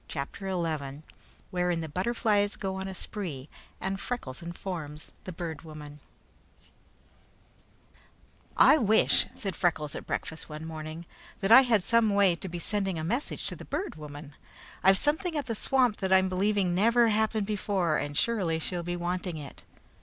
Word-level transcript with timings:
CHAPTER 0.07 0.47
XI 0.49 1.03
Wherein 1.51 1.81
the 1.81 1.87
Butterflies 1.87 2.55
Go 2.55 2.73
on 2.73 2.87
a 2.87 2.95
Spree 2.95 3.47
and 3.79 3.99
Freckles 3.99 4.41
Informs 4.41 5.11
the 5.25 5.31
Bird 5.31 5.61
Woman 5.61 5.99
"I 8.57 8.79
wish," 8.79 9.27
said 9.35 9.55
Freckles 9.55 9.93
at 9.93 10.07
breakfast 10.07 10.49
one 10.49 10.65
morning, 10.65 11.05
"that 11.39 11.51
I 11.51 11.61
had 11.61 11.83
some 11.83 12.09
way 12.15 12.35
to 12.35 12.49
be 12.49 12.57
sending 12.57 12.97
a 12.97 13.03
message 13.03 13.45
to 13.45 13.55
the 13.55 13.63
Bird 13.63 13.93
Woman. 13.93 14.33
I've 14.83 14.97
something 14.97 15.37
at 15.37 15.45
the 15.45 15.53
swamp 15.53 15.97
that 15.97 16.11
I'm 16.11 16.29
believing 16.29 16.73
never 16.73 17.09
happened 17.09 17.45
before, 17.45 17.97
and 17.97 18.17
surely 18.17 18.57
she'll 18.57 18.81
be 18.81 18.95
wanting 18.95 19.37
it." 19.37 19.61